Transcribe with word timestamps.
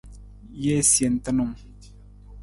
Jee 0.61 0.81
sentunung. 0.93 1.53